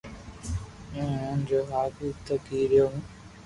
[0.93, 3.01] ھون ھين رھيو آخري تڪ ھي رھيو ھون